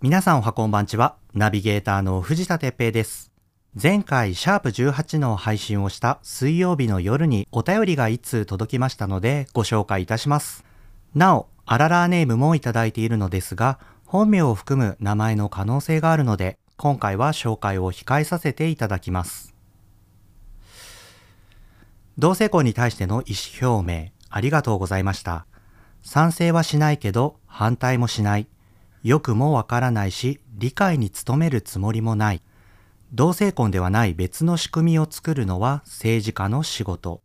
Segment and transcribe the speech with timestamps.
[0.00, 1.16] 皆さんおはこんばんちは。
[1.34, 3.32] ナビゲーターの藤田哲平です。
[3.74, 10.64] 前回、シャープ18の配信をした水曜日の夜にお便りが一通届きましたのでご紹介いたします。
[11.16, 19.52] なお、アララーネームもいただいているのですが、本名を含む名前の可能性があるので、今回は紹介を控えさせていただきます。
[22.18, 25.44] 同性婚に対しての意思表明、ありがとうございました。
[26.04, 28.46] 賛成はしないけど、反対もしない。
[29.08, 32.42] よくもわからないし、理解に努めるつもりもない。
[33.14, 37.22] 同性婚ではない別の仕組みを作るのは政治家の仕事。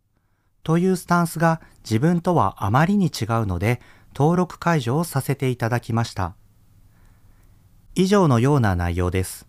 [0.63, 3.81] というスタンスが自分とはあまりに違うので、
[4.15, 6.35] 登録解除をさせていただきました。
[7.95, 9.45] 以上のような内容です。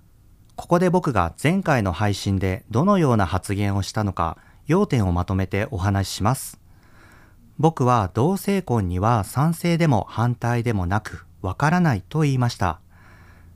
[0.56, 6.58] ここで僕が前回の配信でどのような発言をしたのか、要点をまとめてお話しします。
[7.60, 12.80] 僕は同性婚には賛成でも反対でもなく、わからないと言いました。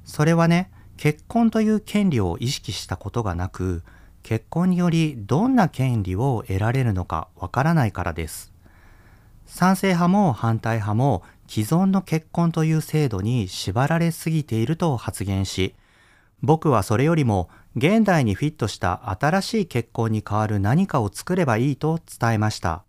[0.04, 3.82] それはね、結婚という権利を意識したことがなく、
[4.22, 8.52] 結婚によりどんな権利を得られるのかわからないからです。
[9.46, 15.74] 賛成派も反対派も既存の結婚という制度に縛られすぎていると発言し、
[16.42, 22.84] 僕はそれよりも現代にフィットした新しい結婚に代わる何かを作ればいいと伝えました。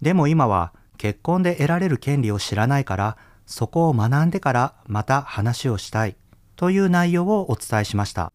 [0.00, 3.16] でも今は結婚で得られる権利を知らないから、
[3.46, 6.16] そこを学んでからまた話をしたい
[6.56, 8.32] という内容をお伝えしました。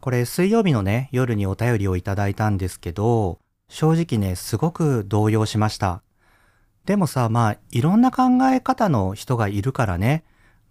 [0.00, 6.02] これ水曜日のね、夜にお便りをいただいたんですけど、正直ね、すごく動揺しました。
[6.84, 10.24] でもさ、まあ、いろんな考え方の人がいるからね、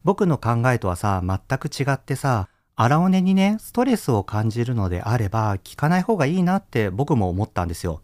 [0.06, 8.02] 僕の考えとはさ、全く違ってさ、荒尾根にね、ストレスを感じるのであれば、聞かない方がいいなって僕も思ったんですよ。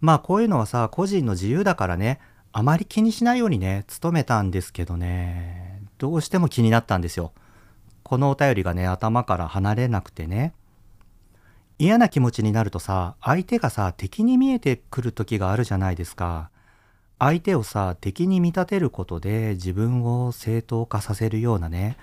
[0.00, 2.20] まあ、こういうのはさ、個人の自由だからね、
[2.56, 7.32] あまり気にしないようにね、努めたんですけどね、どうしても気になったんですよ。
[8.04, 10.54] このお便りがね、頭から離れなくてね。
[11.80, 16.48] 嫌な気持ちになるとさ、相手がさ、敵に見えてくる時があるじゃないですか。
[17.18, 21.96] 相手をさ、敵に見立てることで自分を正当化させるようなね、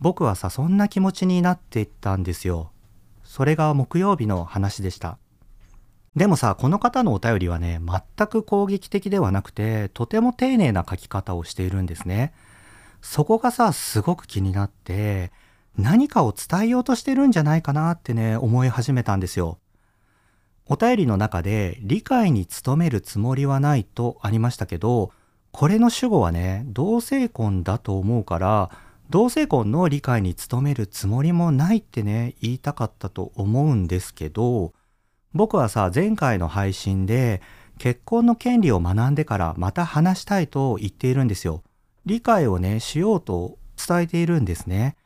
[0.00, 2.70] 僕はさ、そんな気持ちになっていったんですよ。
[3.24, 5.18] それが木曜日の話でした。
[6.14, 12.34] でもさ、この方のお便りはね、全く攻撃的ではなくて、とても丁寧な書き方をしているんですね。
[13.00, 15.32] そこがさ、すごく気になって、
[15.78, 19.58] 何かを伝えようとしてるんじゃないかなってね、思い始めたんですよ。
[20.66, 25.12] お便りの中で、理解に努めるつもりはないとありましたけど、
[25.50, 28.70] これの主語はね、同性婚だと思うから、
[29.08, 34.74] 同性婚の理解に努めるつもりもないってね、言いたかったと思うんですけど、
[35.34, 37.40] 僕はさ、前回の配信で、
[37.78, 41.62] 結婚の権利を学んでからまた話したいと言っているんですよ。
[42.04, 44.96] 理解をね、しようと伝えているんですね。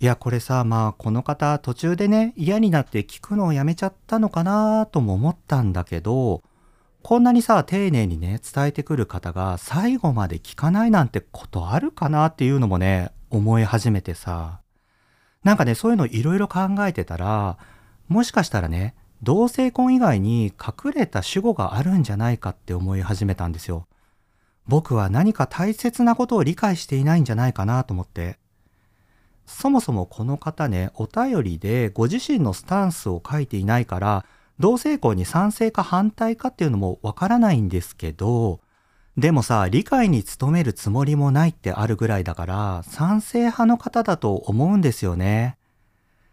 [0.00, 6.42] いや、これさ、まあ、この方、途中でね、嫌になって聞くのをやめちゃったのかなとも思ったんだけど、
[7.02, 14.60] こんなにさ、丁寧にね、伝えてくる方が最後まで聞かないなんてことあるかなっていうのもね、思い始めてさ。
[15.42, 17.58] なんかね、そういうのいろいろ考えてたら、
[18.06, 23.86] もしかしたらね、同性婚以外に隠れた主語があるんじゃないかって思い始めたんですよ。
[24.66, 28.38] 僕は何か大切なことを理解していないんじゃないかなと思って。
[29.46, 34.26] そもそもこの方ね、お便りでご自身のスタンスを書いていないから、
[34.58, 38.60] 同性婚に賛成か反対かっていうのもわからないんですけど、
[39.16, 45.57] でもさ、理解に努めるつもりもないってあるぐらいだから、賛成派の方だと思うんですよね。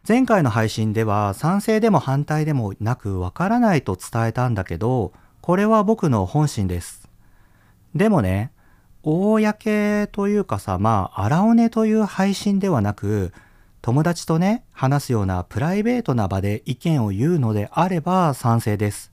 [0.07, 7.09] 前回の配信では賛成でも反対でもなくわからないと伝えたんだけど、これは僕の本心です。
[7.95, 8.51] でもね、
[9.01, 13.33] 公というかさ、まあ、荒尾根という配信ではなく、
[13.81, 19.11] 友達とね、話すようなプライベートな場で意見を言うのであれば賛成です。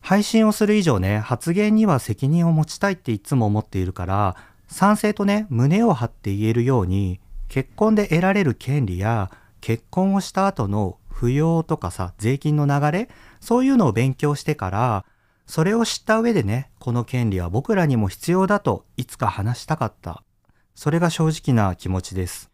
[0.00, 4.36] 配信をする以上ね、発言には責任を持ちたいっていつも思っているから、
[4.68, 9.32] 賛成とね、胸を張って言えるように、結婚で得られる権利や、
[9.64, 13.08] 結婚をした後の扶養とかさ、税金の流れ、
[13.40, 15.06] そういうのを勉強してから、
[15.46, 20.22] それを知った上でね、この権利は僕らにも必要だといつか話したかった。
[20.74, 22.50] それが正直な気持ちです。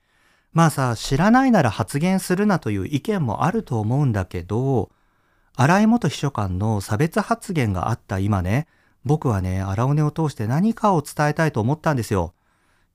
[0.53, 4.93] まあさ、知らないなら発言するなという意見もあると思うんだけど、
[5.57, 8.69] 荒井元秘書官の差別発言があった今ね、
[9.05, 12.35] 僕はね、荒尾根を通して何かを伝えたいと思ったんですよ。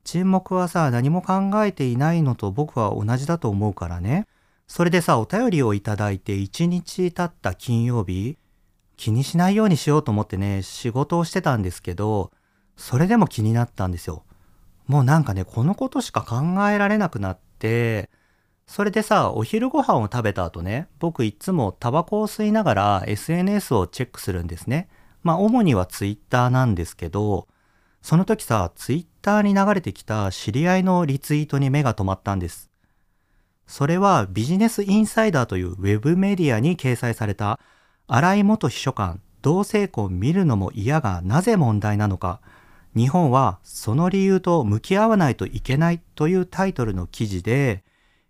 [0.06, 4.28] 沈黙はさ、何も考えていないのと僕は同じだと思うからね。
[4.68, 8.38] それでさ、お便りをいただいて1日経った金曜日、
[8.98, 12.32] 気にしないようにしようと思ってね、仕事をしてたんですけど、
[12.78, 14.24] それでも気になったんですよ。
[14.88, 18.10] もうなんかね、このことしか考えられなくなって、
[18.68, 24.88] それでさ、お昼ご飯を食べた後ね、僕いつもタバコを吸いながら SNS をチェックするんですね。
[25.24, 27.48] まあ主には Twitter なんですけど、
[28.06, 32.70] その時さ、Twitter に流れてきた知り合いのリツイートに目が止まったんです。
[33.66, 37.60] それはビジネスインサイダーというウェブメディアに掲載された
[38.06, 42.42] 荒井元秘書官同性婚見るのも嫌がなぜ問題なのか
[42.96, 47.84] 日本はその理由と向き合わないといけないというタイトルの記事で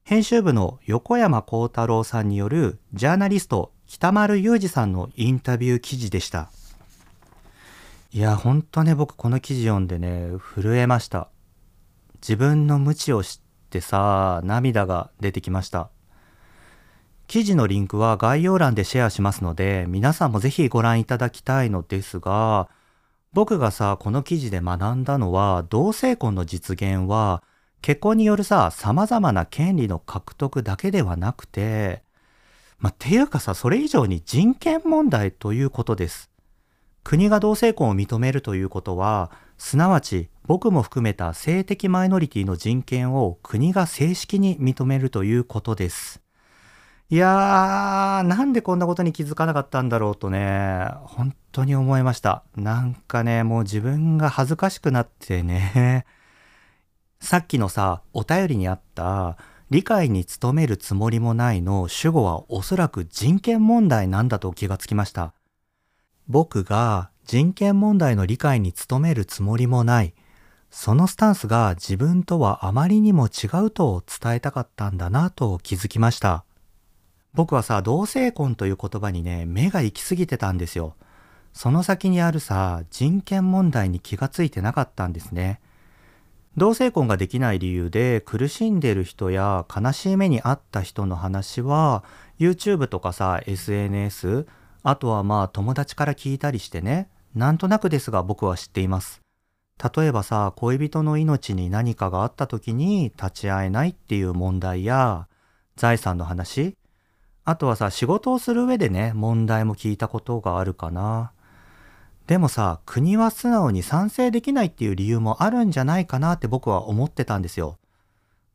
[0.05, 6.49] 編集部の横山幸太郎さんによるジャーナリスト北丸裕二さんのインタビュー記事でした。
[8.15, 11.27] いや、ほんとね、僕この記事読んでね、震えました。
[12.21, 15.89] 自分の無知を知ってさ、涙が出てきました。
[17.27, 22.69] 記事のリンクは概要欄でシェアしますので、皆さんもぜひご覧いただきたいのですが、
[23.33, 27.43] 僕がさ、この記事で学んだのは、同性婚の実現は、
[27.81, 32.01] 結婚によるさ、様々な権利の獲得だけではなくて、
[32.79, 36.31] まあ、ていうかさ、それ以上に人権問題ということです。
[37.05, 39.29] 国が同性婚を認めるということは、
[39.59, 46.19] すなわち僕も含めた性的マイノリティの人権を国が正式に認めるということです。
[47.11, 52.43] いやー、なんでこんなことに気づかなかったんだろうとね、本当に思いました。
[52.55, 56.07] なんかね、もう自分が恥ずかしくなってね。
[57.21, 59.37] さっきのさ、お便りにあった、
[59.69, 65.35] 理解に努めるつもりもないの主語はおそらく人権問題なんだと気がつきました。
[66.27, 70.13] 僕が人権問題の理解に努めるつもりもない。
[70.69, 76.43] そのスタンスが自分とはあまりにも違うと伝えたかったんだなと気づきました。
[77.33, 80.95] 僕はさ、同性婚という言葉にね、目が行き過ぎてたんですよ。
[81.53, 85.59] その先にあるさ、人権問題に気がついてなかったんですね。
[86.57, 92.05] 同性婚ができない理由で苦しんでる人や悲しい目にあった人の話は
[92.39, 94.47] YouTube とかさ SNS
[94.87, 97.09] あとはまあ友達から聞いたりしてね。
[97.33, 99.19] なんとなくですが僕は知っています。
[99.95, 105.27] 例えばさ恋人の命に何かがあった時に立ち会えないっていう問題や
[105.75, 106.77] 財産の話。
[107.45, 111.31] あとはさ仕事をする上でね問題も聞いたことがあるかな。
[112.27, 117.77] でもさ、国は素直に賛成できないっていう理由もあるんじゃないかなって僕は思ってたんですよ。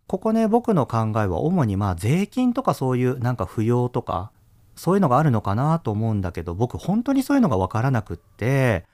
[0.09, 4.33] ここね、僕の考えは主にまあ税金とかそういうなんか扶養とか、
[4.75, 8.87] そういうのがあるのかなと思うんだけど、僕本当にそういうのがわからなくって、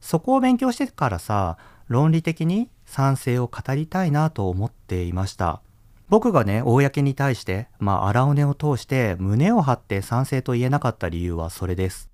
[0.00, 1.58] そこを勉強してからさ、
[1.88, 5.62] 論理的に賛成を語りたいなと思っていました。
[6.08, 12.10] 僕がね、公に対して、まあ荒尾根を通して胸を張って賛成と言えなかった理由はそれです。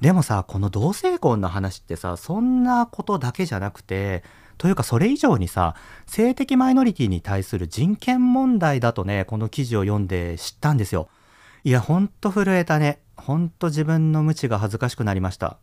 [0.00, 4.24] でもさ、この同性婚の話ってさ、そんなことだけじゃなくて、
[4.58, 5.74] というかそれ以上にさ、
[6.06, 11.08] 性的マイノリティに対する人権問題だとね、この記事を読んで知ったんですよ。
[11.64, 13.02] いや、ほんと震えたね。
[13.16, 15.58] ほんと自分の無知が恥ずかしくなりました。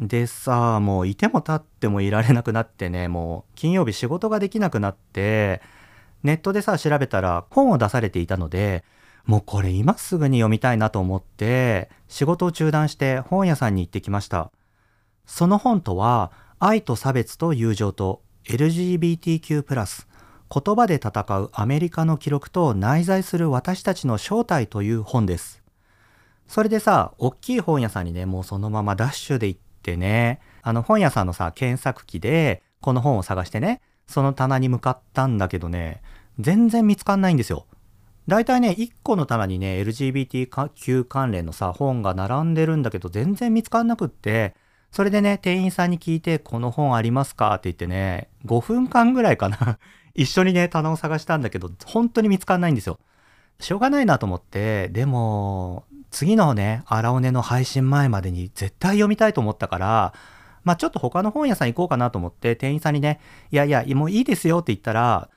[0.00, 5.62] でさあ、もういても立ってもいられなくなってね、もう金曜日仕事ができなくなって、
[6.24, 8.82] ネットでさ、調べたら本を出されていたので、
[9.26, 14.50] もうこれ今すぐに読みたいなと思って仕事を中断して本屋さんに行ってきました。
[15.24, 20.06] その本とは愛と差別と友情と LGBTQ+,
[20.52, 25.62] 言葉で戦うアメリカの記録と内在する私たちの正体という本です。
[26.46, 36.02] それでさ、大きい本屋さんにね、もうそのままダッシュで行ってね、あの本屋さんのさ、検索機でこの本を探してね、その棚に向かったんだけどね、
[36.38, 37.66] 全然見つかんないんですよ。
[38.26, 44.54] 大体ね、1個の棚にね、LGBTQ 関連のさ、本が並んでるんだけど、全然見つかんなくって、
[44.92, 47.54] それでね、店員さんに聞いて、この本ありますか？
[47.54, 49.78] って言ってね、5分間ぐらいかな
[50.14, 52.98] 一緒にね、棚を探したんだけど、本当に見つかんないんですよ。
[53.60, 60.14] しょうがないなと思って、でも、次のね、荒尾根の配信前までに絶対読みたいと思ったから、
[60.62, 65.28] まあちょっと他の本屋さん行こうかなと思って、店員さんにね、いやいや、もういいですよって言ったら、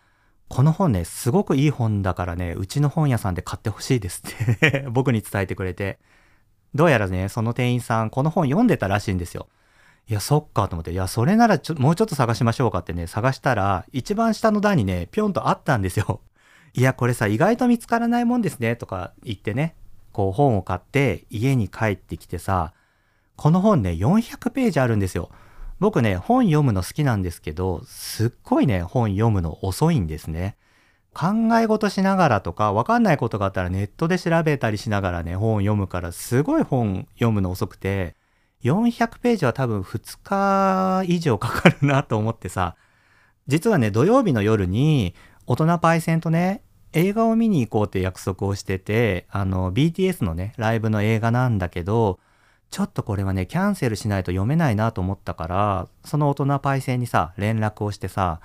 [0.50, 6.00] この本ね、すごくいい本だからね、うちの本屋さんで買ってほしいですって 僕に伝えてくれて。
[6.76, 9.48] どうやらね、その店員さん、この本読んでたらしいんですよ。
[10.10, 16.22] いや、そっかと思って、いや、それならちょもうちょっと探しましょうかってね、探したら、一番下の段にね、ぴょんとあったんですよ。
[16.74, 19.76] いや、これさ、意外と見つからないもんですね、とか言ってね、
[20.14, 22.74] こう本を買って家に帰ってきてさ、
[23.36, 25.30] この本ね、400ページあるんですよ。
[25.80, 30.56] 僕ね、本読むの好きなんですけど、すっごいね、本読むの遅いんですね。
[31.14, 38.16] 考え事しながらとか、わかんないことがあったらネットで調べたりしながらね、本読むから、すごい本読むの遅くて、
[38.64, 42.76] 400ページは多分2日以上かかるなと思ってさ、
[43.48, 52.20] 実はね、土曜日の夜に、大人パイセンとね、映画を見に行こうって約束をしてて、あの、BTS のね、ライブの映画なんだけど、
[52.70, 58.42] ちょっとこれはね、キャンセルしないと読めないなと思ったから、その大人パイセンにさ、連絡をしてさ、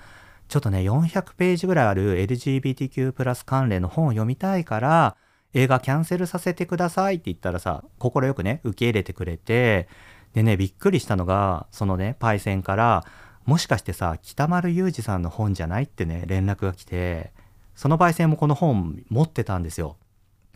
[0.47, 5.17] ちょっとね、400ページぐらいある LGBTQ+ 関連の本を読みたいから、
[5.53, 9.87] 映画キャンセルさせてくださいって言ったらさ、快くね、受け入れてくれて、
[10.33, 13.05] でね、びっくりしたのが、そのね、パイセンから、
[13.45, 17.31] もしかしてさ、北丸裕二さんの本じゃないってね、連絡が来て、
[17.75, 19.97] そのパイセンもこの本持ってたんですよ。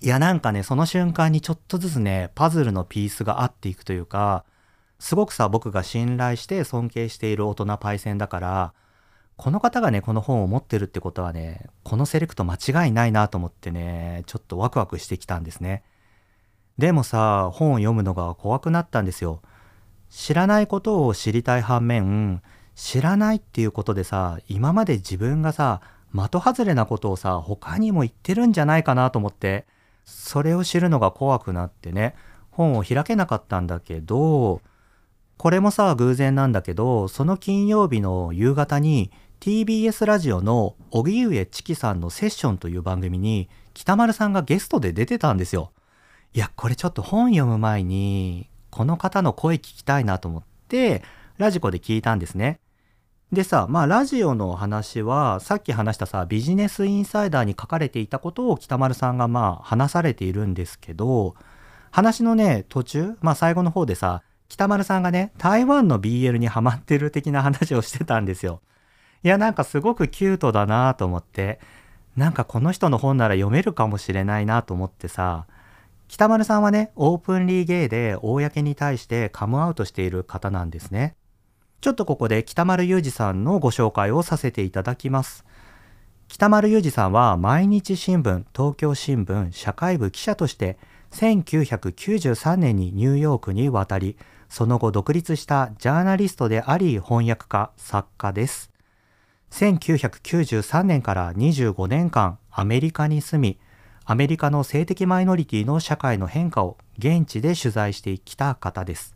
[0.01, 4.45] いや、なんかね、その瞬間にちょっとずつね、パズルのピースが合っていくというか、
[4.99, 8.73] すごくさ、僕が信頼して尊敬している大人パイセンだから、
[9.37, 15.83] この方がね、この本を持ってるってことはね、このセレクト間違いないなと思ってね、ちょっとワクワクしてきたんですね。
[16.79, 19.41] でもさ、本を読むのが怖くなったんですよ。
[20.09, 22.41] 知らないことを知りたい反面、
[22.75, 25.81] 知らないっていうことでさ、今まで自分がさ、
[26.13, 29.67] 的外れなことをさ、他にも言ってるんじゃないかなと思って、
[30.03, 32.15] それを知るのが怖くなってね、
[32.49, 34.61] 本を開けなかったんだけど、
[35.37, 45.71] これもさ、偶然なんだけど、その金曜日の夕方に TBS ラジオの荻上チキさんのセッションという番組に北丸さんがゲストで出てたんですよ。
[46.33, 51.03] いや、これちょっと本読む前にこの方の声聞きたいなと思って
[51.37, 52.59] ラジコで聞いたんですね。
[53.31, 61.35] でさ、まあラジオの話はさっき話したさビジネスインサイダーに書かれていたことを北丸さんがまあ話されているんですけど
[61.91, 68.61] 話のね途中、まあ最後の方でさ北丸さんがね台湾の BL にハマってる的な話をしてたんですよ。
[69.23, 71.59] いや、なんかすごくキュートだなと思って、
[72.15, 75.45] なんかこの人の本なら読めるかもしれないなと思ってさ、
[76.07, 81.15] 北丸さんはね、オープンリーゲイで公に対してカムアウトしている方なんですね。
[81.81, 85.45] ちょっとここで北丸裕二さんのご紹介をさせていただきます。
[86.27, 90.77] 北丸裕二さんは毎日新聞、東京新聞、社会部記者として
[91.11, 94.17] 1993年にニューヨークに渡り、
[94.49, 98.71] その後独立したジャーナリストであり翻訳家、作家です。
[99.51, 103.59] 1993年から25年間アメリカに住み、
[104.05, 109.15] アメリカの性的マイノリティの社会の変化を現地で取材してきた方です。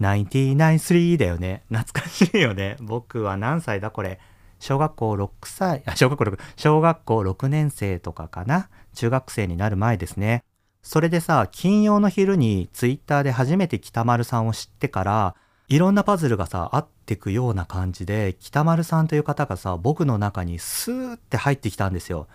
[0.00, 1.62] 993だよね。
[1.68, 2.76] 懐かしいよね。
[2.80, 4.20] 僕は何歳だこれ。
[4.60, 8.68] 小学校6歳、あ、小学校6、小学校6年生とかかな。
[8.94, 10.42] 中学生になる前ですね。
[10.82, 15.34] それでさ、金曜の昼にツイッターで初めて北丸さんを知ってから、
[15.68, 22.26] いろんなパズルがさ、合ってくような感じで、北丸さんという方がさ、僕の中にスーって入ってきたんですよ。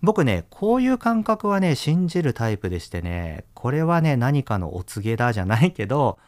[0.00, 6.18] 僕ね、こういう感覚はね、信じるタイプでしてね、これはね、何かのお告げだじゃないけど、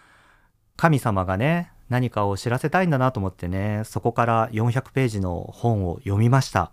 [0.76, 6.72] 神様がね、何かを知らせたいんだなと思ってね、そこから400ページの本を読みました。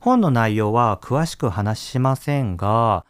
[0.00, 3.04] 本の内容は詳しく話しませんが、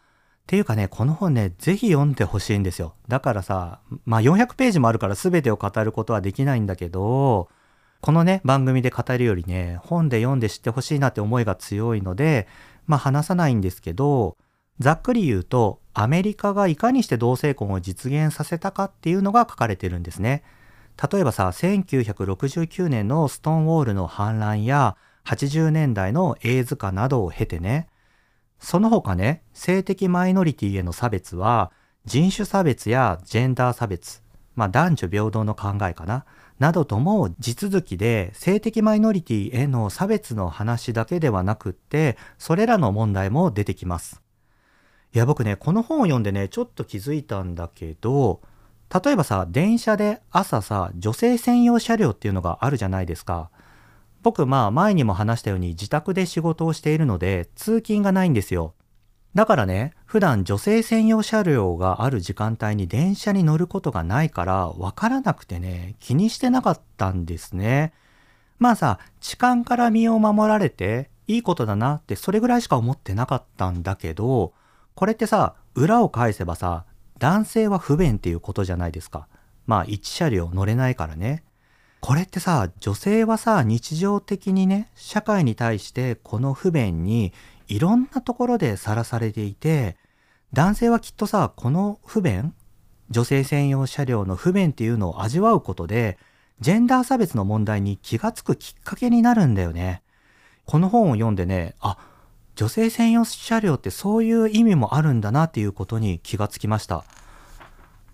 [0.53, 2.95] っていうかね、この本ね、ぜひ読んでほしいんですよ。
[3.09, 7.49] だからさ、まあ400ページもあるから全てを語ることはできないんだけど、
[8.03, 12.49] このね、番組で語るよりね、本で読んで知ってほしいなって思いが強いので、
[12.87, 14.37] まあ話さないんですけど、
[14.79, 20.43] ざっくり言うと、アメリカがいかにして同性婚を実現させたかっていうのが書かれてるんですね。
[21.11, 27.89] 例えばさ、1969年のストーンウォールの反乱や、80年代のエイズ化などを経てね、
[28.63, 31.73] その他ね、性的マイノリティへの差別は、
[32.05, 34.23] 人種差別やジェンダー差別、
[34.55, 36.25] まあ男女平等の考えかな、
[36.61, 44.23] などとも地続きで性的マイノリティへの差別の話だけではなくって、それらの問題も出てきます。
[45.13, 48.43] いや僕ね、この本を読んでね、ちょっと気づいたんだけど、
[49.05, 53.51] 例えばさ、電車で朝さ、女性専用車両っていうのがあるじゃないですか。
[54.23, 58.75] 僕まあ前にも話したように自宅で仕事をしているので通勤がないんですよ。
[59.35, 67.95] だからね、普段女性専用車両がある時間帯に電車に乗ることがないからわからなくてね、気にしてなかったんですね。
[68.59, 74.53] まあさ、痴漢から身を守られていいことだなってそれぐらいしか思ってなかったんだけど、
[74.95, 76.85] これってさ、裏を返せばさ、
[77.19, 79.29] 男性は不便っていうことじゃないですか。
[79.67, 81.43] まあ1車両乗れないからね。
[82.03, 87.33] これってさ、女性はさ、日常的にね、社会に対してこの不便に
[87.69, 89.97] いろんなところでさらされていて、
[90.53, 92.55] 男性はきっとさ、この不便、
[93.11, 96.19] 女性専用車両の不便っていうのを味わうことで、
[96.59, 100.03] ジェンダー差別の問題に気がつくきっかけになるんだよね。
[100.65, 101.99] この本を読んでね、あ、
[102.57, 107.05] 女性専用車両ってそういう意味もあるんだなっていうことに気がつきました。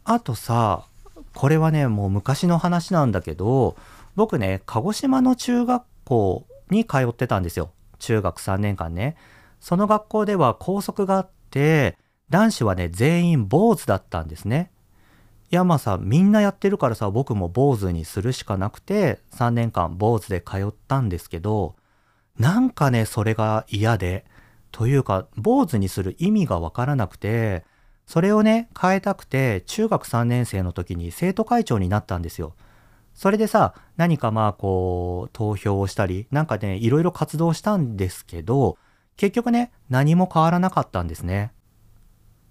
[0.05, 0.85] あとさ、
[1.35, 3.77] これはね、もう昔の話なんだけど、
[4.17, 7.71] 僕ね、鹿児島の中学校に通ってたんですよ。
[7.99, 9.17] 中学3年間ね。
[9.61, 11.97] その学校では校則があって、
[12.31, 14.71] 男子はね、全員坊主だったんですね。
[15.51, 21.75] いやまあさ、みんなやってるからさ、僕も坊主にするしかなくて、3年間坊主で通ったんですけど、
[22.39, 24.27] なんかね、それが嫌で、
[24.71, 27.65] というか、坊主にする意味がわからなくて、
[28.09, 32.55] それをね、変えたくて、中学3年生の時に生徒会長になったんですよ。
[33.13, 38.79] それでさ、何かまあこう、投票をしたり、なんかね、いろいろ活動したんですけど、
[39.19, 41.53] 結局ね、何も変わらなかったんですね。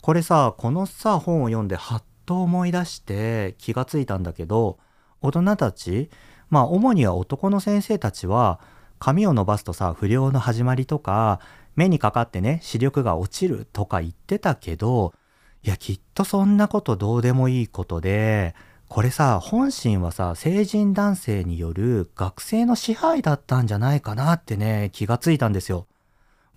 [0.03, 4.77] これさ、このさ、本を読んではっと思い出して気がついたんだけど、
[5.21, 6.11] 大人たち、
[6.51, 8.59] まあ主には男の先生たちは、
[8.99, 11.39] 髪を伸ばすとさ、不良の始まりとか、
[11.75, 15.15] 目にかかってね、視力が落ちるとか言ってたけど、
[15.63, 18.55] いや、きっとそんなことどうでもいいことで、
[18.87, 25.87] これさ、本心はさ、成人男性による学生の支配だったんじゃないかなってね、気がついたんですよ。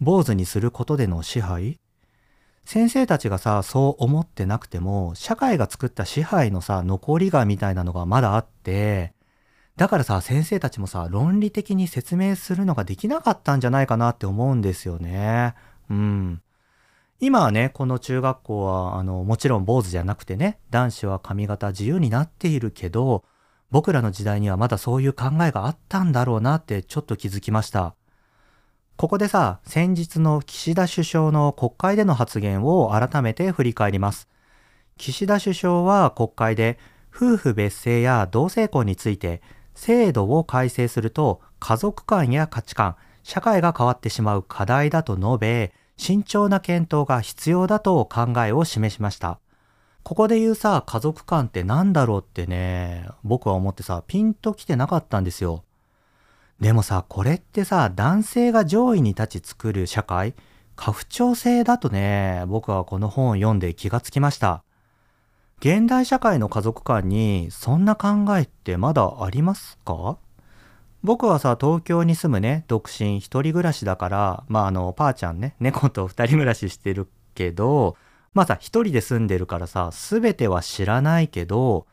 [0.01, 1.81] 坊主にすることでの支配？
[2.65, 9.13] 先生たちがさ、そう思ってなくても、社会が作った支配のさ、残りがみたいなのがまだあって、
[9.77, 15.55] だからさ、先生たちもさ、論理的に説明するのができなかったんじゃないかなって思うんですよね。
[15.89, 16.43] うん。
[17.23, 23.25] 今はね、この中学校は、あの、もちろん坊主じゃなくてね、男子は髪型自由になっているけど、
[23.71, 27.95] 僕らの時代にはまだそういう考えがあったんだろうなってちょっと気づきました。
[28.97, 34.27] ここでさ、先日の岸田首相の国会での発言を改めて振り返ります。
[34.97, 36.79] 岸田首相は国会で
[37.15, 39.43] 夫婦別姓や同性婚について
[39.75, 49.39] 制度を改正すると家族観や価値観、社会が変わってしまう課題だと述べ、慎重な検討が必要だと考えを示しました。
[50.03, 55.63] ここで言うさ、家族観って何だろうってね、僕は思ってさ、ピンと来てなかったんですよ。
[56.59, 60.35] でもさ、これってさ、男性が上位に立ち作る社会、
[60.75, 64.65] 家父長制だとね、僕はこの本を読んで気がつきました。
[65.59, 70.17] 現代社会の家族間にそんな考えってまだありますか？
[71.03, 77.97] 僕はさ、東京に住むね、独身一人暮らしだから、まああの、パーちゃんね、猫と二人暮らししてるけど、
[78.35, 81.87] まあさ、一人で住んでるからさ、すべては知らないけど、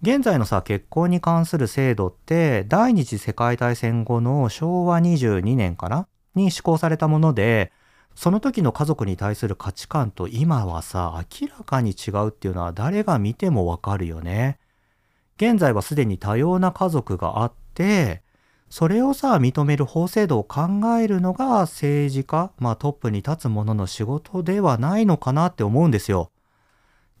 [0.00, 7.72] 現在のさ、結婚に関する制度って、第二次世界大戦後の昭和22年かなに施行されたもので、
[8.14, 14.58] その時の家族に対する価値観と今はさ、明らかに違うっていうのは誰が見てもわかるよね。
[15.36, 18.22] 現在はすでに多様な家族があって、
[18.68, 20.62] それをさ、認める法制度を考
[21.00, 26.30] えるのが政治家、まあトップに立つ者の仕事ではないのかなって思うんですよ。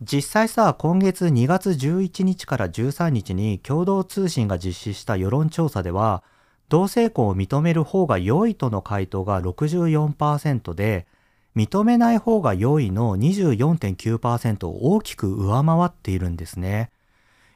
[0.02, 6.22] 実際さ、今月2月11日から13日に共同通信が実施した世論調査では、
[6.68, 11.06] 同性婚を認める方が良いとの回答が64%で、
[11.54, 16.90] 認めない方が良いの24.9%を大きく上回っているんですね。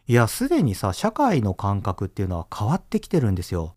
[0.07, 3.77] いや、すでにさ、社会の感覚っていうのは変わってきてるんですよ。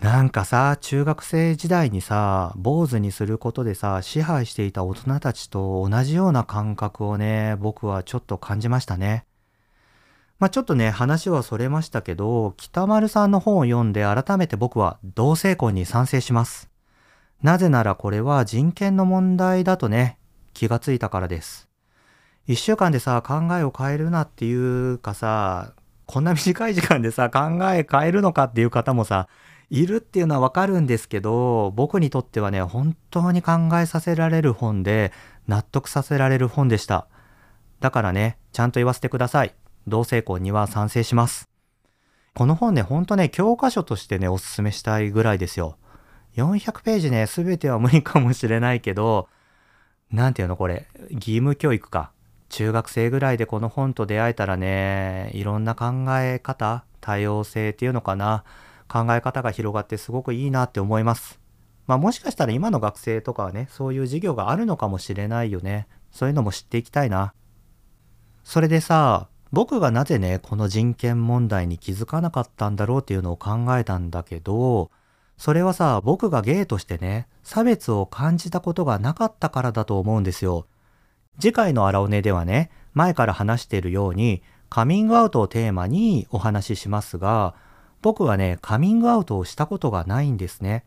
[0.00, 9.26] なんかさ、中学生時代にさ、坊主にすることでさ、支配していた大人たちと同じような感覚をね、僕はちょっと感じましたね。
[10.38, 16.70] まあちょっとね、話はそれましたけど、北丸さんの本を読んで改めて僕は同性婚に賛成します。
[17.42, 20.18] なぜならこれは人権の問題だとね、
[20.54, 21.68] 気がついたからです。
[22.46, 25.74] 一週間でさ、考えを変えるなっていうかさ、
[26.06, 29.28] こんな短い時間でさ、考え変えるのかっていう方もさ、
[29.70, 35.12] いるっていうのはわかるんですけど、僕にとってはね、本当に考えさせられる本で、
[35.46, 37.06] 納得させられる本でした。
[37.78, 39.54] だからね、ちゃんと言わせてください。
[39.86, 41.48] 同性婚には賛成します。
[42.34, 45.76] この本ね、ほんとね、教科書としてね、おすすめしたいぐらいですよ。
[46.36, 49.28] 400ページね、すべては無理かもしれないけど、
[50.10, 52.10] なんていうのこれ、義務教育か。
[52.48, 58.42] 中学生ぐらいでこの本と出会えたらね、いろんな考え方、多様性っていうのかな。
[58.90, 61.40] 考え方が広がってすごくいいなって思います。
[61.86, 65.86] まあもしかしたら今の学生とかはね、そういう授業があるのかもしれないよね。
[66.10, 67.34] そういうのも知っていきたいな。
[68.42, 74.90] それでさ、僕がなぜね、この人権問題に気づかなかったんだろうっていうのを考えたんだけど、
[75.36, 80.66] それはさ、僕がゲイとしてね、差別を感じたことがなかったからだと思うんですよ。
[81.40, 87.54] 次回の荒尾根ではね、前から話しているように、カミングアウトをテーマにお話ししますが、
[88.02, 90.84] 僕はね、カミングアウトをしたことがないんですね。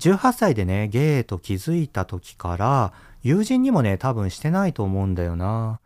[0.00, 2.92] 18歳でね、ゲイと気づいた時から、
[3.22, 5.80] 友人にもね、多分してないと思うんだよな。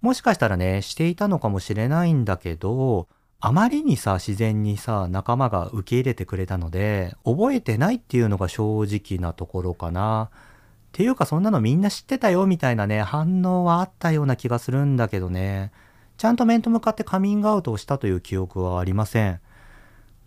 [0.00, 3.08] もしかしたらね、していたのかもしれないんだけど、
[3.40, 10.30] あまりにさ、自然にさ、仲間が受け入れてくれたので、覚えてないっていうのが正直なところかな。
[10.32, 15.70] っていうかそんなのみんな知ってたよみたいなね、反応はあったような気がするんだけどね。
[16.16, 19.40] ちゃんと面と向かってカミングアウトをしたという記憶はありません。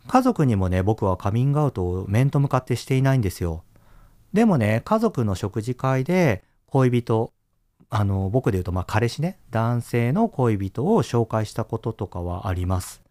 [0.10, 3.64] 家族にもね、僕はカミングアウトを面と向かってしていないんですよ。
[4.34, 7.32] でもね、家族の食事会で恋人、
[7.92, 13.04] あの、僕で言うと、まあ、彼氏ね、男性の恋人を紹介したこととかはあります。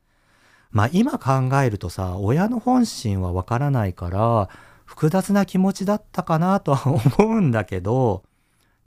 [0.72, 4.48] まあ、今考えるとさ、親の本心はわからないから、
[4.84, 8.24] 複雑な気持ちだったかなとは 思うんだけど、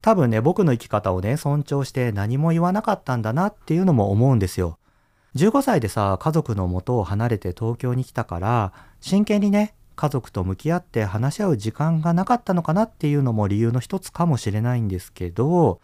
[0.02, 4.78] 多分ね、僕の生き方をね、尊重して何も言わなかったんだなっていうのも思うんですよ。
[5.34, 15.80] 15歳でさ、家族の元を離れて東京に来たから、真剣にね、家族と向き合って話し合う時間がなかったのかなっていうのも理由の一つかもしれないんですけど、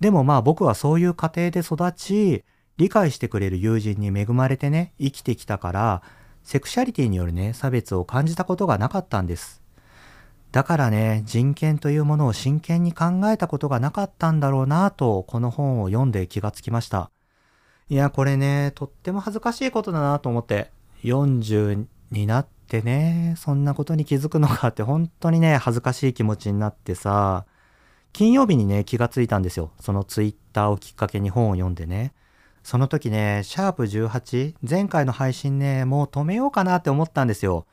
[0.00, 2.44] でもまあ僕はそういう家庭で育ち、
[2.76, 6.02] 理解してくれる友人に恵まれてね、生きてきたから、
[6.42, 9.62] セクシャリティによるね、差別を感じたことがなかったんです。
[10.50, 17.10] だからね、人権というものを真剣に考えたことがなかったんだろうなと、この本を読んで気がつきました。
[17.88, 20.70] いや、これね、とっても恥ずかしいことだなと思って、
[21.04, 27.44] 40になってね、そんなことに気づくのかって本当にね、恥ずかしい気持ちになってさ、
[28.12, 29.72] 金曜日にね、気がついたんですよ。
[29.80, 32.12] そのツイッターをきっかけに本を読んでね。
[32.62, 37.66] その時ね、シャープ18、前回の配信ね、もう止めようかなって思ったんですよ。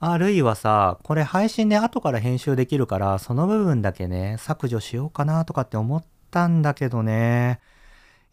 [0.00, 7.60] あ、ルイはさ、これ配信ね、後から編集できるから、その部分だけね、削除しようかなとかって思ったんだけどね。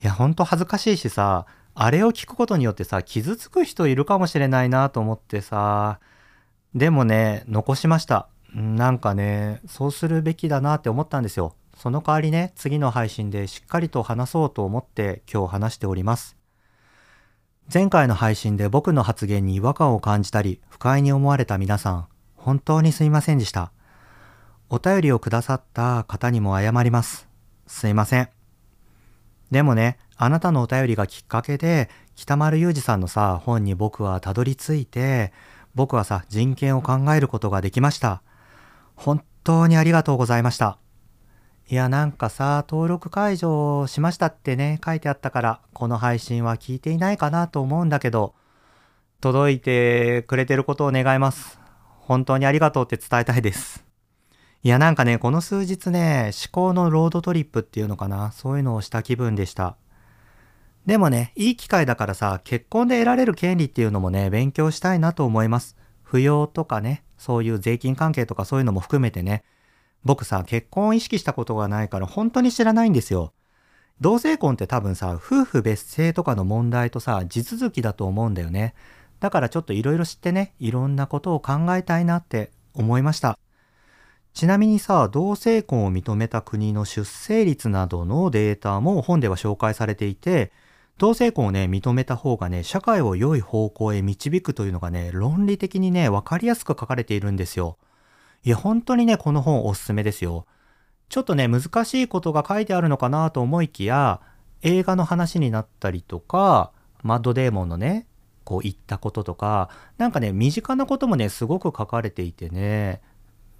[0.03, 5.99] いや、ほんと恥ずかしいしさ、あれを聞くことによってさ、傷つく人いるかもしれないなと思ってさ、
[6.75, 8.27] でもね、残しました。
[8.53, 11.55] なんかね、そうするべきだなって思ったんですよ。
[11.77, 16.35] その代わりね、次の配信でしっかりと話そうと思って今日話しております。
[17.73, 23.71] 前回の配信で僕の発言に違和感を感じたり、不快に思われた皆さん、本当にすいませんでした。
[24.69, 27.29] お便りをくださった方にも謝ります。
[27.67, 28.42] すいません。
[29.51, 35.33] でもね、あなたのお便りがきっかけで、北丸裕二さんのさ、本に僕はたどり着いて、
[35.75, 38.21] 僕はさ、人権を考えることができました。
[38.95, 40.77] 本当にありがとうございました。
[41.69, 48.35] いや、なんかさ、登録解除しましたってね、書いてあったから、この配信は聞いていないかなと思うんだけど、
[49.21, 51.59] 届いてくれてることを願います。
[51.99, 53.92] 本当にありがとうって伝えたいです。
[54.65, 59.75] いやなんかね、この数日ね、思考のロードトリップっていうのかな、そういうのをした気分でした。
[60.85, 65.75] でもね、いい機会だからさ、結婚で得られる権利っていうのもね、勉強したいなと思います。
[66.09, 69.43] 扶養とかね、そういう税金関係とかそういうのも含めてね、
[70.05, 73.33] 僕さ、結婚を意識したことがないから本当に知らないんですよ。
[73.99, 78.75] 同性婚って多分さ、夫婦別姓とかの問題とさ、地続きだと思うんだよね。
[79.19, 83.37] だからちょっといろいろ知ってね、いろんなことを考えたいなって思いました。
[84.33, 90.51] ちなみにさ、同性婚を認めた国の出生率などのデータも本では紹介されていて、
[90.97, 97.77] 同性婚をね、認めた方がね、社会を良い方向へ導くというのがね、論理的にね、わかりやすく書かれているんですよ。
[98.43, 100.47] いや、本当にね、この本おすすめですよ。
[101.09, 104.19] ちょっとね、難しいことが書いてあるのかなと思いきや、
[104.63, 106.71] 映画の話になったりとか、
[107.03, 108.07] マッドデーモンのね、
[108.43, 113.01] こう言ったこととか、なんかね、身近なこともね、すごく書かれていてね、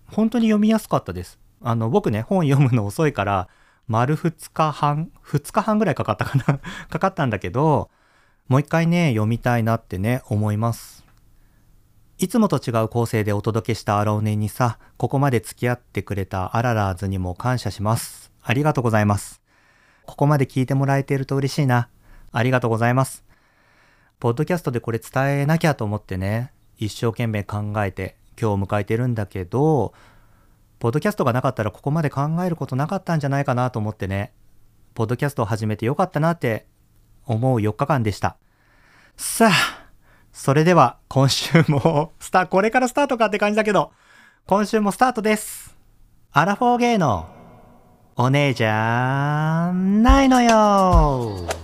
[0.08, 1.39] 本当に読みやすかったです。
[1.62, 3.48] あの、僕ね、本読むの遅いから、
[3.88, 7.89] 丸2日半、2日半ぐらいかかったかな かかったんだけど、
[8.48, 11.04] もう一回ね、読みたいなってね、思います。
[12.18, 18.32] いつもと違う構成でお届けしたアラオネにさ、ここまで付き合ってくれたアララーズにも感謝します。
[18.42, 19.42] ありがとうございます。
[20.06, 21.89] ここまで聞いてもらえていると嬉しいな。
[22.32, 23.24] ありがとうございます。
[24.20, 29.93] ポッドキャストでこれ伝えなきゃと思ってね、一生懸命考えて今日を迎えてるんだけど、
[30.80, 34.34] ポッドキャストがなかったらここまで考えることなかったんじゃないかなと思ってね、
[34.93, 36.65] ポッドキャストを始めてよかったなって
[37.26, 38.38] 思う4日間でした。
[39.15, 39.88] さあ、
[40.32, 43.91] それでは今週もスタ、これからスタートかって感じだけど、
[44.46, 45.76] 今週もスタートです。
[46.32, 47.28] アラフォーゲイの
[48.15, 51.62] お姉じゃないのよ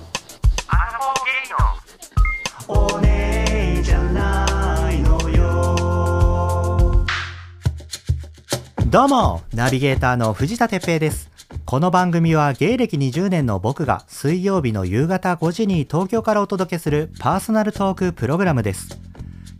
[8.89, 11.29] どうも、ナビゲーターの藤田哲平です。
[11.63, 18.99] この番組は芸歴20年の僕が水曜日の夕方5時に東京からお届けするパーソナルトークプログラムです。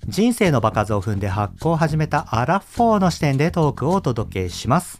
[0.07, 4.99] 人生の場数を踏んで発行を始めたアラフォーの視点でトークをお届けします。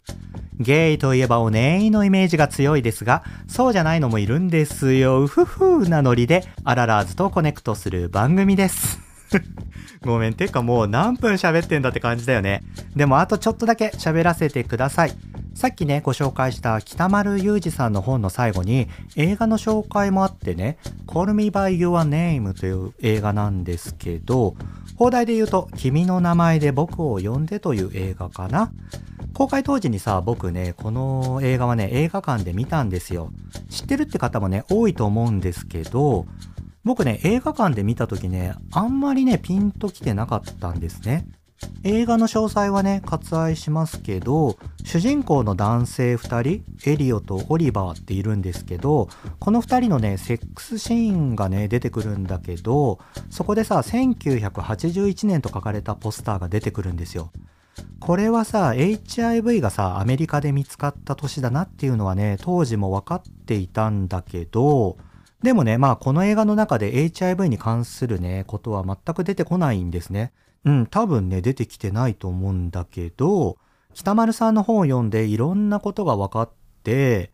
[0.60, 5.24] ゲイといえばおねいのイメージが強いですが、そうじゃないのもいるんですよ。
[5.24, 9.09] うふふなノリでアララーズとコネクトする番組です。
[10.02, 12.62] ごめん、てかもう何分喋ってんだって感じだよね。
[12.96, 15.12] でもあとちょっとだけ喋らせてください。
[15.54, 24.54] さっきね、ご紹介した北丸裕二さんの本の最後に映画の紹介もあってね、Call Me By Your Name という映画なんですけど、
[24.96, 28.70] 放題で言うと、君の名前で僕を呼んでという映画かな。
[29.34, 33.30] 公開当時にさ、僕ね、この映画はね、映画館で見たんですよ。
[33.70, 36.26] 知ってるって方もね、多いと思うんですけど、
[36.84, 41.26] 僕ね、映画館で見た時ね、あんまりね、ピンときてなかったんですね。
[41.82, 57.30] 映画の詳細はね、割愛しますけど、主人公の男性2人、エリオとオリバーっているんですけど、この2人のね、セックスシーンがね、出てくるんだけど、そこでさ、1981年と書かれたポスターが出てくるんですよ。
[57.98, 64.96] これはさ、HIV がさ、アメリカで見つかった年だなっていうのはね、当時も分かっていたんだけど、
[65.42, 70.32] でもね、まあこの映画の中で HIV に関するね、ことは全く出てこないんですね。
[70.64, 73.56] うん、多分ね、出てきてないと思うんだけど、
[73.94, 76.50] 北丸さんの本を読んでいろんなことが分かっ
[76.84, 77.32] て、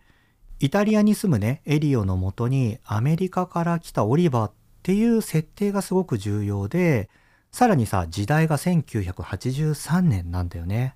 [0.60, 7.10] イタリアに住むね、エリオのもとにアメリカから来たオリバーっていう設定がすごく重要で、
[7.50, 10.94] さらにさ、時代が1983年なんだよね。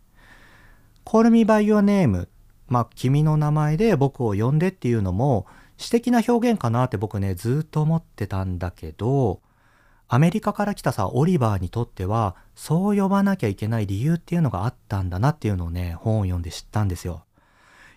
[1.05, 2.29] Call me by your name
[2.68, 5.46] まあ、君の名前で僕を呼んでっていうのも、
[5.81, 9.40] 詩的な表現かなって僕ね、ずっと思ってたんだけど、
[10.09, 17.25] アメリカから来たさ、オリバーにとっては、そう呼ばなきゃいけない理由っていうのがあったんだなっていうのをね、本を読んで知ったんですよ。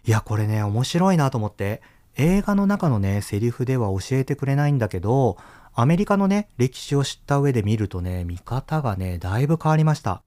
[0.05, 1.81] いや、これね、面白いなと思って、
[2.15, 5.35] 映画の中のね、セリフでは教えてくれないんだけど、
[5.73, 10.21] アメリカのね、歴史を知った上で見るとね、見方がね、だいぶ変わりました。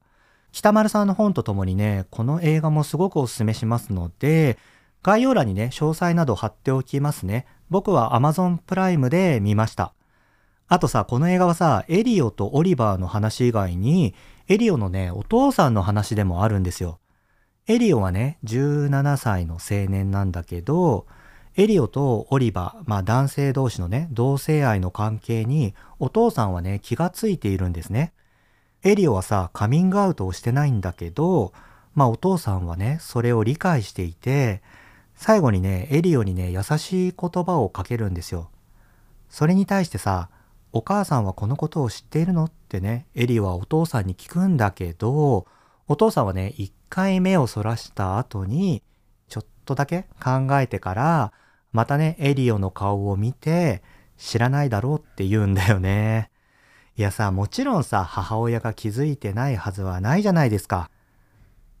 [0.51, 4.59] 北丸さんの本とともにね、この映画もすごくおすすめしますので、
[5.03, 7.45] 概要欄にね、詳細など貼っておきますね。
[7.69, 9.93] 僕は Amazon プライムで見ました。
[10.67, 14.13] あとさ、この映画はさ、エリオとオリバーの話以外に、
[14.47, 16.99] エリオのね、お父さんの話でもあるんですよ。
[17.67, 21.05] エリオはね、17歳の青年なんだけど、
[21.55, 28.13] エリオとオリバー、まあ男性同士のね、同性愛の関係に、お父さんはね、気がついているんですね。
[28.83, 31.51] エリオはさ、カミングアウトをしてないんだけど、
[31.95, 34.61] まあお父さんはね、それを理解していて、
[35.17, 38.51] 最後にね、エリオにね、優しい言葉をかけるんですよ。
[39.29, 40.29] それに対してさ、
[40.71, 45.47] お母さんはこのことを知っているのってね、エリオはお父さんに聞くんだけど、
[45.87, 48.83] お父さんはね、一回目をそらした後に、
[49.27, 51.33] ちょっとだけ考えてから、
[51.71, 53.81] またね、エリオの顔を見て、
[54.17, 56.29] 知らないだろうって言うんだよね。
[56.95, 60.91] いやさ、もちろんさ、母親が気づいてないはずはないじゃないですか。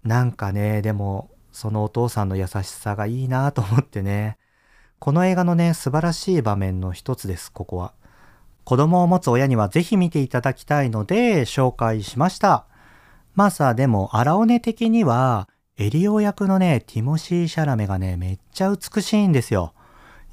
[0.03, 4.37] なんかね、でも、そのお父さんの優しさがいいなと思ってね。
[4.99, 7.93] この映画のね、素晴らしい場面の一つです、ここは。
[8.63, 12.67] 子供を持つ親にはぜひ見ていただきたいので紹介しました。
[13.33, 19.73] まあさ、でも、荒尾根的には、エリオ役のね、ティモシー・シャラメがね、めっちゃ美しいんですよ。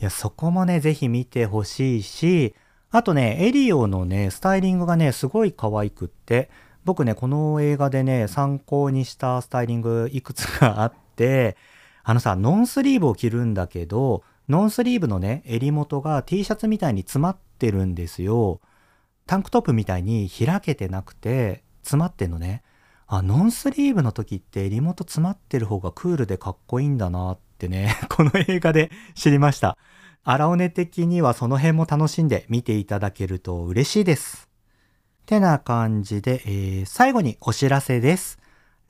[0.03, 2.55] いや、そこもね、ぜひ見てほしいし、
[2.91, 6.51] あとね、エリオのね、スタイリングがね、すごい可愛くって、
[6.85, 10.93] 僕ね、この映画でね、参考にしたスタイリングいくつかあっ、
[12.03, 18.61] あのさ、ノンスリーブを着るんだけど、ノンスリーブのね、襟元が T シャツみたいに詰まってるんですよ。
[19.27, 22.63] タンクトップみたいに開けてなくて、詰まってんのね。
[23.07, 29.79] あ、ノンスリーブの時って襟元詰まってる方がクールでかっこいいんだなってね、 この映画で知りました。
[30.25, 34.49] 荒尾根的にはその辺も楽しんで見ていただけると嬉しいです。
[35.27, 38.39] てな感じで、えー、最後にお知らせです。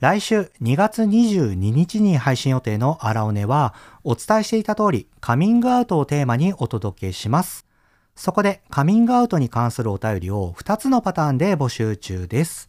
[0.01, 7.65] 来週2月22日に配信予定のアラオネは、お伝えしていた通り、カミングアウトをテーマにお届けします。
[8.13, 12.67] そこで、カミングアウトに関するお便りを2つのパターンで募集中です。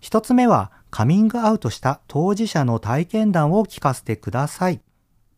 [0.00, 4.80] 1つ目は、カミングアウトした当事者の体験談を聞かせてください。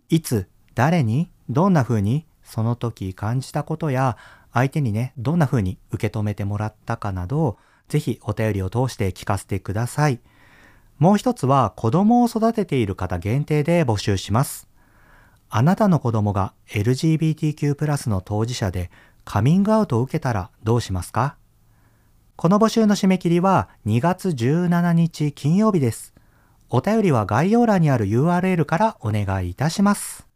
[0.09, 4.17] いつ、誰に、どんな風に、その時感じたことや、
[4.55, 10.21] 相手にね、どんな風に受け止めてもらったかなど、ぜひお便りを通して聞かせてください。
[10.99, 14.69] もう一つは子供を育てている方限定で募集します。
[15.49, 18.91] あなたの子供が LGBTQ+ の当事者で
[19.25, 21.37] カミングアウトを受けたらどうしますか？
[22.37, 26.15] この募集の締め切りは2月17日金曜日です。
[26.69, 30.27] お便りは概要欄にある URL からお願いいたします。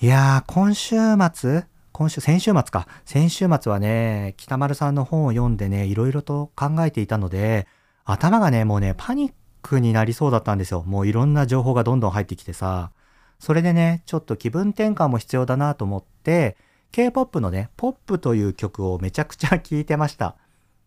[0.00, 0.96] いやー、今週
[1.32, 2.88] 末、今週、先週末か。
[3.04, 7.66] 先週末はね、北丸さんの本を読んでね、いろいろと考えていたので、
[8.04, 9.34] 頭がね、もうね、パニック
[9.64, 10.84] クになりそうだったんですよ。
[10.86, 12.92] もういろんな情報がどんどん入ってきてさ。
[13.38, 16.56] それでね、ちょっと気分転換も必要だなと思って、
[16.92, 20.36] K-POP のね、ポップという曲をめちゃくちゃ聴いてました。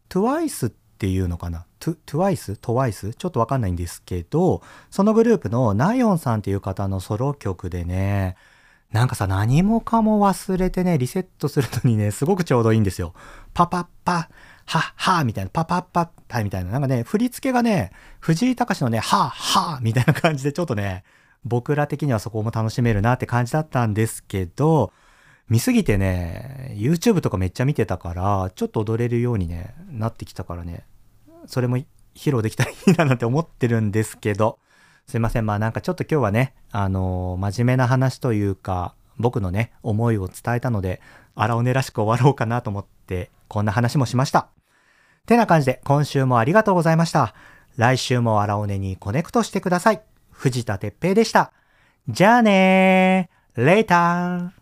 [0.10, 3.14] TWICE っていうのかな ?TWICE?TWICE?
[3.14, 8.38] ちょっとわかんないんですけど、そのグループのナヨンさんっていう方のソロ曲でね、
[8.92, 13.14] なんかさ、何もかも忘れてね、リセットするのにね、すごくちょうどいいんですよ。
[13.54, 14.28] パパッパッ、
[14.68, 21.04] はっはみたいな、パパッパッパみたいな、なんかね、振り付けがね、藤井隆のね、はっはみたいな感じでちょっとね、
[21.46, 24.92] 僕ら的にはそこも楽しめるなって感じだったんですけど、
[25.48, 30.86] 見すぎてね、YouTube とかめっちゃ見てたから、ちょっと踊れるようにね、なってきたからね、
[31.46, 31.86] それも披
[32.32, 34.60] 露できたらいいななんて思ってるんですけど、
[35.08, 35.46] すいません。
[35.46, 41.02] まあなんかちょっと今日はね、あのー、真面目な話というか、僕のね、思いを伝えたので、
[41.36, 44.57] 荒尾根らしく終わろうかなと思って、こんな話もしました。
[45.28, 47.36] てな感じで、今週もありがとうございました。
[47.76, 50.02] 来週も荒尾根にコネクトしてください。
[50.32, 51.52] 藤田哲平でした。
[52.08, 54.57] じゃあねー、レイター